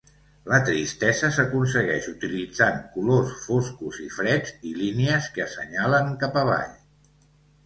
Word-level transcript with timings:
La 0.51 0.59
tristesa 0.67 1.27
s'aconsegueix 1.35 2.07
utilitzant 2.11 2.79
colors 2.95 3.35
foscos 3.43 4.01
i 4.05 4.07
freds 4.17 4.55
i 4.71 4.73
línies 4.81 5.29
que 5.37 5.45
assenyalen 5.47 6.11
cap 6.27 6.41
avall. 6.45 6.69